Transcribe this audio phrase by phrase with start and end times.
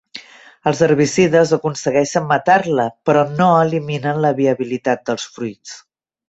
[0.69, 5.77] Els herbicides aconsegueixen matar-la però no eliminen la viabilitat dels fruits.